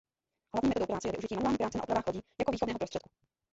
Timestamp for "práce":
0.85-1.07, 1.57-1.77